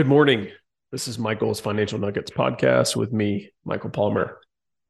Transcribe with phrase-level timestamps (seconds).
[0.00, 0.48] Good morning.
[0.92, 4.40] This is Michael's Financial Nuggets podcast with me, Michael Palmer.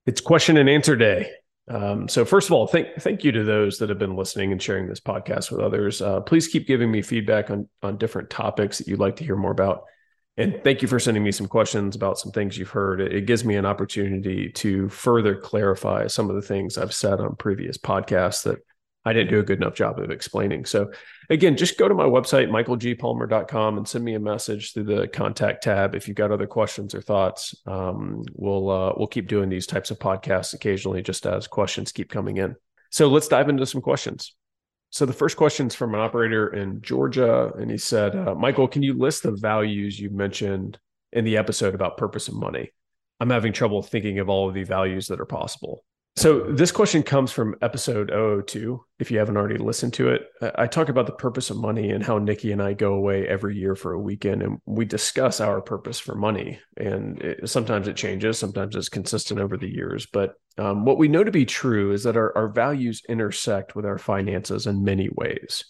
[0.07, 1.33] It's question and answer day.
[1.67, 4.63] Um, so, first of all, thank thank you to those that have been listening and
[4.63, 6.01] sharing this podcast with others.
[6.01, 9.35] Uh, please keep giving me feedback on on different topics that you'd like to hear
[9.35, 9.83] more about.
[10.37, 13.01] And thank you for sending me some questions about some things you've heard.
[13.01, 17.19] It, it gives me an opportunity to further clarify some of the things I've said
[17.19, 18.61] on previous podcasts that
[19.05, 20.67] I didn't do a good enough job of explaining.
[20.67, 20.91] So
[21.31, 25.63] again, just go to my website, michaelgpalmer.com and send me a message through the contact
[25.63, 25.95] tab.
[25.95, 29.91] If you've got other questions or thoughts, um, we'll, uh, we'll keep doing these types
[29.91, 32.57] of podcasts occasionally, just as questions keep coming in.
[32.91, 34.35] So let's dive into some questions.
[34.91, 37.53] So the first question is from an operator in Georgia.
[37.57, 40.79] And he said, uh, Michael, can you list the values you mentioned
[41.13, 42.73] in the episode about purpose and money?
[43.21, 45.85] I'm having trouble thinking of all of the values that are possible.
[46.21, 48.85] So this question comes from episode 002.
[48.99, 52.05] If you haven't already listened to it, I talk about the purpose of money and
[52.05, 55.63] how Nikki and I go away every year for a weekend and we discuss our
[55.63, 56.61] purpose for money.
[56.77, 60.05] And it, sometimes it changes, sometimes it's consistent over the years.
[60.13, 63.87] But um, what we know to be true is that our, our values intersect with
[63.87, 65.65] our finances in many ways.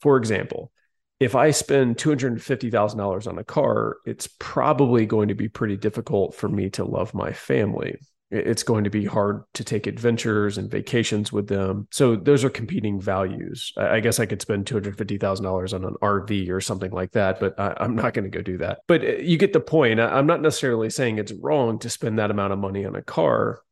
[0.00, 0.70] For example,
[1.18, 6.48] if I spend $250,000 on a car, it's probably going to be pretty difficult for
[6.48, 7.96] me to love my family
[8.30, 11.88] it's going to be hard to take adventures and vacations with them.
[11.90, 13.72] So those are competing values.
[13.76, 16.90] I guess I could spend two hundred fifty thousand dollars on an RV or something
[16.90, 18.80] like that, but I, am not going to go do that.
[18.86, 20.00] But uh, you get the point.
[20.00, 23.62] I'm not necessarily saying it's wrong to spend that amount of money on a car.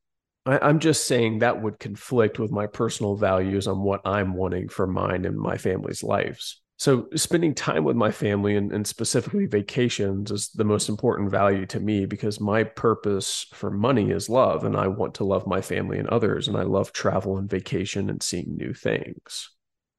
[0.46, 4.86] I'm just saying that would conflict with my personal values on what I'm wanting for
[4.86, 6.62] mine and my family's lives.
[6.78, 11.64] So, spending time with my family and, and, specifically vacations is the most important value
[11.66, 15.62] to me because my purpose for money is love, and I want to love my
[15.62, 16.48] family and others.
[16.48, 19.50] And I love travel and vacation and seeing new things.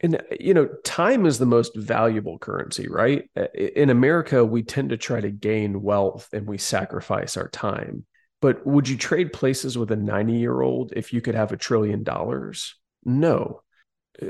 [0.02, 3.28] And, you know, time is the most valuable currency, right?
[3.56, 8.06] In America, we tend to try to gain wealth and we sacrifice our time.
[8.40, 11.58] But would you trade places with a 90 year old if you could have a
[11.58, 12.76] trillion dollars?
[13.04, 13.62] No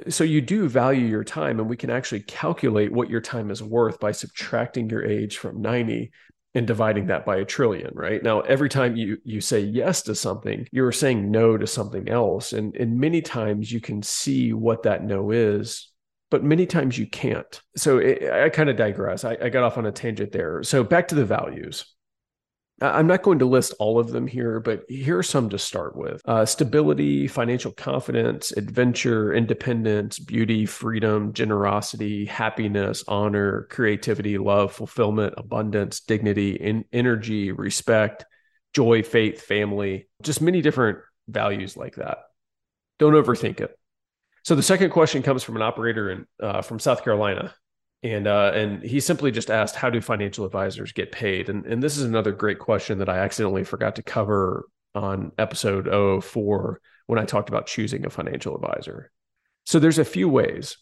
[0.10, 3.64] so you do value your time and we can actually calculate what your time is
[3.64, 6.12] worth by subtracting your age from 90
[6.56, 8.24] and dividing that by a trillion right?
[8.24, 12.54] Now every time you you say yes to something you're saying no to something else
[12.54, 15.92] and and many times you can see what that no is
[16.30, 17.62] but many times you can't.
[17.78, 19.24] So it, i kind of digress.
[19.24, 20.62] I, I got off on a tangent there.
[20.64, 21.86] So back to the values
[22.80, 25.96] I'm not going to list all of them here, but here are some to start
[25.96, 35.34] with uh, stability, financial confidence, adventure, independence, beauty, freedom, generosity, happiness, honor, creativity, love, fulfillment,
[35.38, 38.26] abundance, dignity, in- energy, respect,
[38.74, 42.20] joy, faith, family, just many different values like that.
[43.00, 43.76] Don't overthink it.
[44.44, 47.56] So the second question comes from an operator in, uh, from South Carolina
[48.04, 51.82] and uh, and he simply just asked, "How do financial advisors get paid?" And and
[51.82, 57.20] this is another great question that I accidentally forgot to cover on episode 04 when
[57.20, 59.12] I talked about choosing a financial advisor.
[59.66, 60.78] So there's a few ways.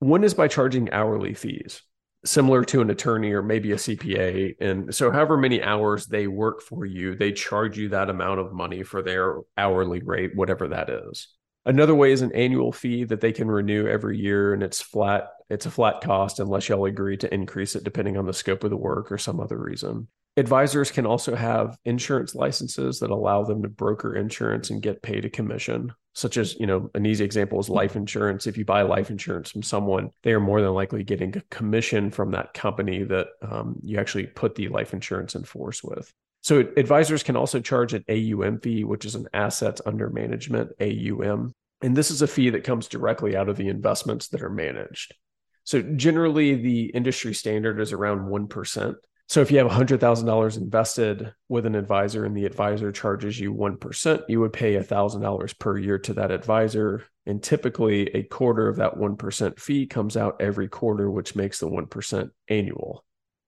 [0.00, 1.82] One is by charging hourly fees,
[2.24, 4.56] similar to an attorney or maybe a CPA.
[4.60, 8.52] And so, however many hours they work for you, they charge you that amount of
[8.52, 11.28] money for their hourly rate, whatever that is.
[11.66, 15.28] Another way is an annual fee that they can renew every year and it's flat.
[15.50, 18.70] It's a flat cost unless y'all agree to increase it depending on the scope of
[18.70, 20.08] the work or some other reason.
[20.36, 25.24] Advisors can also have insurance licenses that allow them to broker insurance and get paid
[25.24, 28.48] a commission, such as, you know, an easy example is life insurance.
[28.48, 32.10] If you buy life insurance from someone, they are more than likely getting a commission
[32.10, 36.12] from that company that um, you actually put the life insurance in force with.
[36.42, 41.52] So advisors can also charge an AUM fee, which is an assets under management, AUM.
[41.80, 45.14] And this is a fee that comes directly out of the investments that are managed.
[45.64, 48.94] So generally, the industry standard is around 1%.
[49.26, 54.22] So if you have $100,000 invested with an advisor and the advisor charges you 1%,
[54.28, 57.04] you would pay $1,000 per year to that advisor.
[57.24, 61.68] And typically, a quarter of that 1% fee comes out every quarter, which makes the
[61.68, 63.04] 1% annual.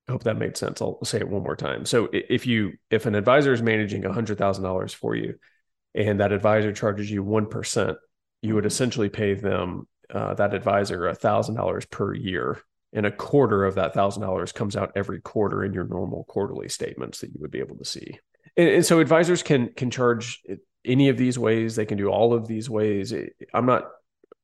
[0.09, 0.81] I hope that made sense.
[0.81, 1.85] I'll say it one more time.
[1.85, 5.35] So if you if an advisor is managing hundred thousand dollars for you,
[5.95, 7.97] and that advisor charges you one percent,
[8.41, 12.61] you would essentially pay them uh, that advisor thousand dollars per year,
[12.93, 16.69] and a quarter of that thousand dollars comes out every quarter in your normal quarterly
[16.69, 18.19] statements that you would be able to see.
[18.57, 20.43] And, and so advisors can can charge
[20.85, 21.77] any of these ways.
[21.77, 23.13] They can do all of these ways.
[23.53, 23.91] I'm not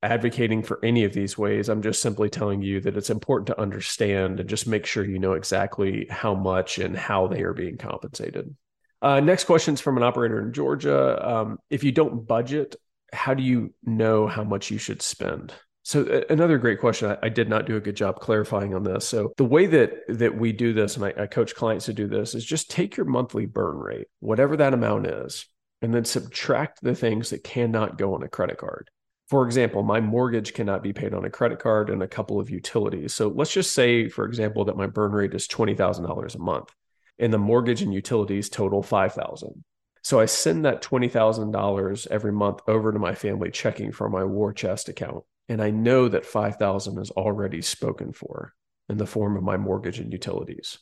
[0.02, 1.68] advocating for any of these ways.
[1.68, 5.18] I'm just simply telling you that it's important to understand and just make sure you
[5.18, 8.54] know exactly how much and how they are being compensated.
[9.00, 11.28] Uh, next question is from an operator in Georgia.
[11.28, 12.76] Um, if you don't budget,
[13.12, 15.52] how do you know how much you should spend?
[15.84, 17.10] So another great question.
[17.10, 19.06] I, I, did not do a good job clarifying on this.
[19.06, 22.06] So the way that that we do this, and I, I coach clients to do
[22.06, 25.46] this, is just take your monthly burn rate, whatever that amount is,
[25.80, 28.90] and then subtract the things that cannot go on a credit card.
[29.28, 32.50] For example, my mortgage cannot be paid on a credit card and a couple of
[32.50, 33.12] utilities.
[33.14, 36.38] So let's just say, for example, that my burn rate is twenty thousand dollars a
[36.38, 36.72] month,
[37.18, 39.64] and the mortgage and utilities total five thousand.
[40.02, 44.12] So I send that twenty thousand dollars every month over to my family checking from
[44.12, 48.54] my war chest account and I know that 5000 is already spoken for
[48.88, 50.78] in the form of my mortgage and utilities.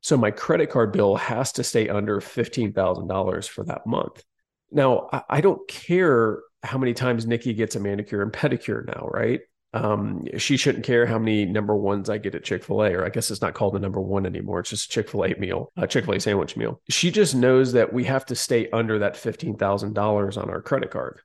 [0.00, 4.22] So my credit card bill has to stay under $15,000 for that month.
[4.70, 9.40] Now, I don't care how many times Nikki gets a manicure and pedicure now, right?
[9.74, 13.04] Um, she shouldn't care how many number ones I get at Chick fil A, or
[13.04, 14.60] I guess it's not called the number one anymore.
[14.60, 16.80] It's just a Chick fil A meal, a Chick fil A sandwich meal.
[16.88, 21.20] She just knows that we have to stay under that $15,000 on our credit card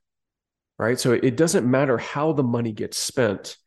[0.80, 0.98] right?
[0.98, 3.58] So it doesn't matter how the money gets spent.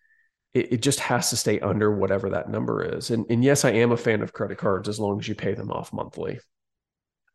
[0.56, 3.12] It, it, just has to stay under whatever that number is.
[3.12, 5.54] And, and yes, I am a fan of credit cards as long as you pay
[5.54, 6.40] them off monthly.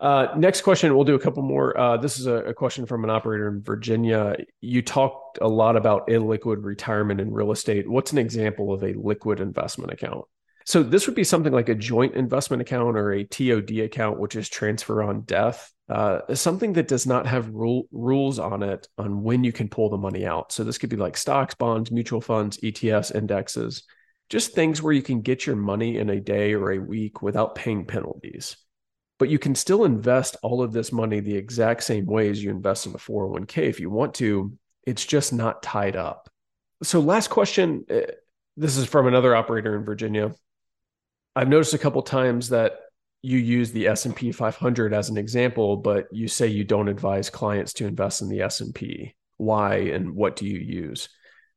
[0.01, 1.77] Uh, next question, we'll do a couple more.
[1.77, 4.37] Uh, this is a, a, question from an operator in Virginia.
[4.61, 7.91] You talked a lot about illiquid retirement in real estate.
[7.91, 10.25] What's an example of a liquid investment account?
[10.67, 14.37] So this would be something like a joint investment account or a TOD account, which
[14.37, 19.23] is transfer on death uh, something that does not have rule, rules on it on
[19.23, 20.53] when you can pull the money out.
[20.53, 23.85] So this could be like stocks, bonds, mutual funds, ETFs, indexes,
[24.29, 27.55] just things where you can get your money in a day or a week without
[27.55, 28.57] paying penalties.
[29.19, 32.51] But you can still invest all of this money the exact same way as you
[32.51, 34.53] invest in the 401k if you want to.
[34.85, 36.31] It's just not tied up.
[36.83, 37.85] So, last question.
[37.89, 38.03] Eh,
[38.57, 40.35] this is from another operator in Virginia.
[41.37, 42.81] I've noticed a couple times that
[43.23, 47.73] you use the S&P 500 as an example, but you say you don't advise clients
[47.75, 49.15] to invest in the S&P.
[49.37, 51.09] Why and what do you use?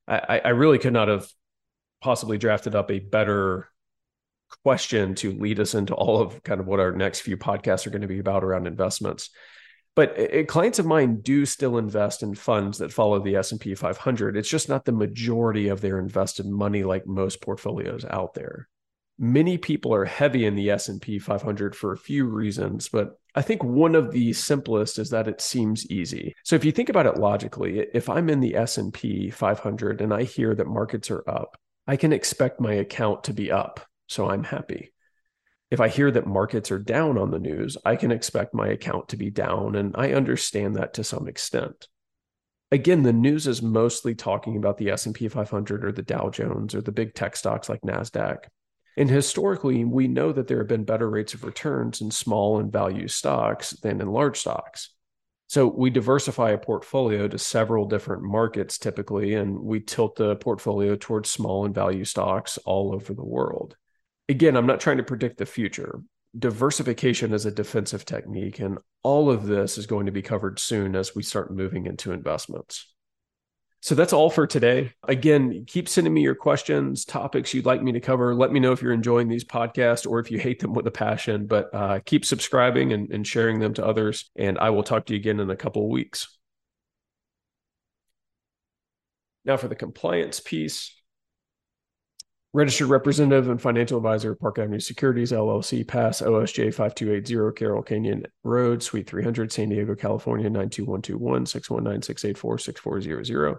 [0.07, 1.27] I, I really could not have
[2.01, 3.70] possibly drafted up a better
[4.63, 7.91] question to lead us into all of kind of what our next few podcasts are
[7.91, 9.29] going to be about around investments.
[9.95, 14.37] But it, clients of mine do still invest in funds that follow the S&P 500.
[14.37, 18.69] It's just not the majority of their invested money like most portfolios out there
[19.21, 23.63] many people are heavy in the S&P 500 for a few reasons, but I think
[23.63, 26.33] one of the simplest is that it seems easy.
[26.43, 30.23] So if you think about it logically, if I'm in the S&P 500 and I
[30.23, 31.55] hear that markets are up,
[31.85, 33.79] I can expect my account to be up,
[34.11, 34.93] so I'm happy.
[35.69, 39.07] If I hear that markets are down on the news, I can expect my account
[39.09, 41.87] to be down and I understand that to some extent.
[42.73, 46.81] Again, the news is mostly talking about the S&P 500 or the Dow Jones or
[46.81, 48.47] the big tech stocks like Nasdaq.
[48.97, 52.69] And historically, we know that there have been better rates of returns in small and
[52.69, 54.89] value stocks than in large stocks.
[55.47, 60.97] So we diversify a portfolio to several different markets typically, and we tilt the portfolio
[60.97, 63.75] towards small and value stocks all over the world.
[64.31, 65.99] Again, I'm not trying to predict the future.
[66.39, 70.95] Diversification is a defensive technique, and all of this is going to be covered soon
[70.95, 72.93] as we start moving into investments.
[73.81, 74.93] So that's all for today.
[75.05, 78.33] Again, keep sending me your questions, topics you'd like me to cover.
[78.33, 80.91] Let me know if you're enjoying these podcasts or if you hate them with a
[80.91, 84.31] passion, but uh, keep subscribing and, and sharing them to others.
[84.37, 86.37] And I will talk to you again in a couple of weeks.
[89.43, 90.95] Now, for the compliance piece,
[92.53, 98.83] registered representative and financial advisor, Park Avenue Securities LLC, PAS OSJ 5280 Carroll Canyon Road,
[98.83, 103.57] Suite 300, San Diego, California 92121 619 684 6400.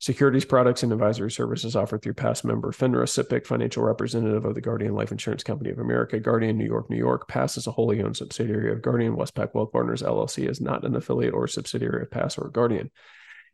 [0.00, 4.60] Securities products and advisory services offered through PAS member FINRA, SIPC, financial representative of the
[4.60, 7.28] Guardian Life Insurance Company of America, Guardian New York, New York.
[7.28, 9.16] PAS is a wholly owned subsidiary of Guardian.
[9.16, 12.90] Westpac Wealth Partners LLC is not an affiliate or subsidiary of PAS or Guardian.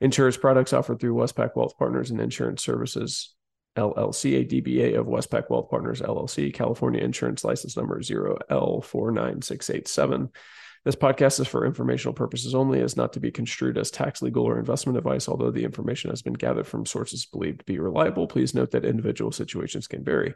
[0.01, 3.35] Insurance products offered through Westpac Wealth Partners and Insurance Services
[3.77, 10.31] LLC, a DBA of Westpac Wealth Partners LLC, California Insurance License Number 0L49687.
[10.85, 14.45] This podcast is for informational purposes only, is not to be construed as tax, legal,
[14.45, 15.29] or investment advice.
[15.29, 18.87] Although the information has been gathered from sources believed to be reliable, please note that
[18.87, 20.35] individual situations can vary.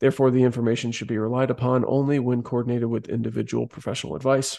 [0.00, 4.58] Therefore, the information should be relied upon only when coordinated with individual professional advice.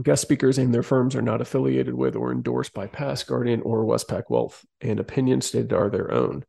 [0.00, 3.84] Guest speakers and their firms are not affiliated with or endorsed by PAS, Guardian, or
[3.84, 6.44] Westpac Wealth, and opinions stated are their own.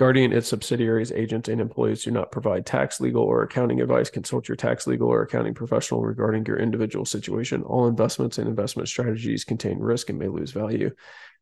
[0.00, 4.08] Guardian, its subsidiaries, agents, and employees do not provide tax, legal, or accounting advice.
[4.08, 7.62] Consult your tax, legal, or accounting professional regarding your individual situation.
[7.64, 10.88] All investments and investment strategies contain risk and may lose value.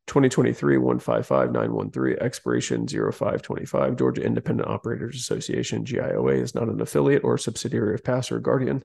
[0.09, 3.95] 2023 155 913, expiration 0525.
[3.95, 8.83] Georgia Independent Operators Association, GIOA, is not an affiliate or subsidiary of PAS or Guardian.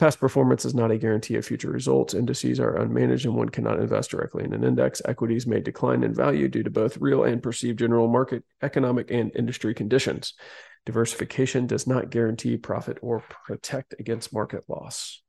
[0.00, 2.14] Past performance is not a guarantee of future results.
[2.14, 5.02] Indices are unmanaged and one cannot invest directly in an index.
[5.04, 9.30] Equities may decline in value due to both real and perceived general market, economic, and
[9.36, 10.32] industry conditions.
[10.86, 15.20] Diversification does not guarantee profit or protect against market loss.